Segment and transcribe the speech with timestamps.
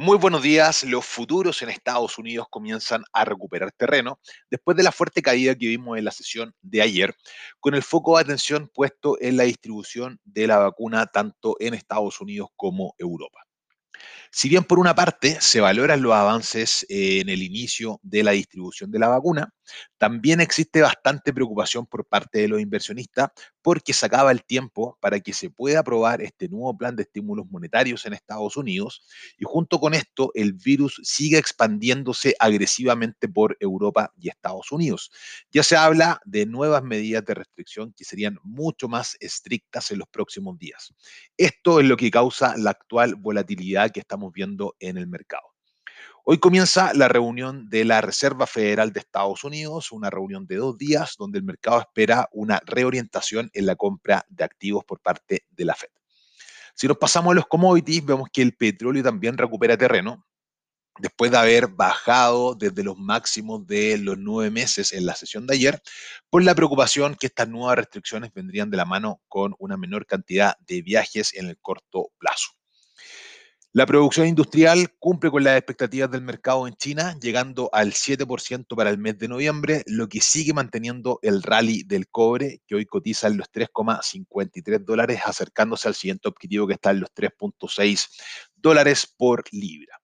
[0.00, 0.84] Muy buenos días.
[0.84, 5.66] Los futuros en Estados Unidos comienzan a recuperar terreno después de la fuerte caída que
[5.66, 7.16] vimos en la sesión de ayer,
[7.58, 12.20] con el foco de atención puesto en la distribución de la vacuna tanto en Estados
[12.20, 13.40] Unidos como Europa.
[14.30, 18.30] Si bien por una parte se valoran los avances eh, en el inicio de la
[18.30, 19.52] distribución de la vacuna,
[19.98, 23.30] también existe bastante preocupación por parte de los inversionistas
[23.62, 27.46] porque se acaba el tiempo para que se pueda aprobar este nuevo plan de estímulos
[27.50, 29.02] monetarios en Estados Unidos
[29.38, 35.10] y junto con esto el virus sigue expandiéndose agresivamente por Europa y Estados Unidos.
[35.50, 40.08] Ya se habla de nuevas medidas de restricción que serían mucho más estrictas en los
[40.08, 40.94] próximos días.
[41.36, 45.57] Esto es lo que causa la actual volatilidad que estamos viendo en el mercado.
[46.30, 50.76] Hoy comienza la reunión de la Reserva Federal de Estados Unidos, una reunión de dos
[50.76, 55.64] días donde el mercado espera una reorientación en la compra de activos por parte de
[55.64, 55.88] la Fed.
[56.74, 60.26] Si nos pasamos a los commodities, vemos que el petróleo también recupera terreno
[60.98, 65.54] después de haber bajado desde los máximos de los nueve meses en la sesión de
[65.54, 65.82] ayer,
[66.28, 70.58] por la preocupación que estas nuevas restricciones vendrían de la mano con una menor cantidad
[70.66, 72.57] de viajes en el corto plazo.
[73.78, 78.90] La producción industrial cumple con las expectativas del mercado en China, llegando al 7% para
[78.90, 83.28] el mes de noviembre, lo que sigue manteniendo el rally del cobre, que hoy cotiza
[83.28, 88.08] en los 3,53 dólares, acercándose al siguiente objetivo que está en los 3,6
[88.56, 90.00] dólares por libra.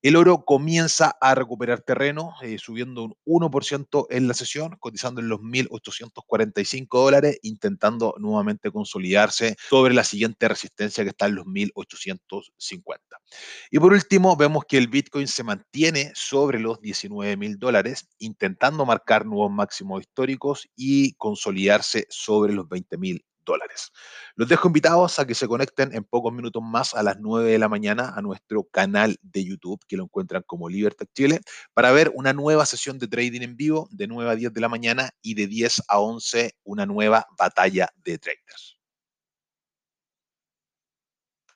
[0.00, 5.28] El oro comienza a recuperar terreno, eh, subiendo un 1% en la sesión, cotizando en
[5.28, 13.00] los 1.845 dólares, intentando nuevamente consolidarse sobre la siguiente resistencia que está en los 1.850.
[13.70, 19.26] Y por último, vemos que el Bitcoin se mantiene sobre los 19.000 dólares, intentando marcar
[19.26, 23.90] nuevos máximos históricos y consolidarse sobre los 20.000 dólares.
[24.36, 27.58] Los dejo invitados a que se conecten en pocos minutos más a las 9 de
[27.58, 31.40] la mañana a nuestro canal de YouTube, que lo encuentran como Libertad Chile,
[31.74, 34.68] para ver una nueva sesión de trading en vivo de 9 a 10 de la
[34.68, 38.77] mañana y de 10 a 11 una nueva batalla de traders.